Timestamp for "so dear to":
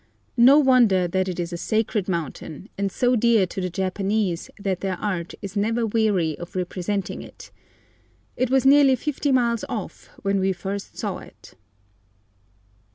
2.91-3.61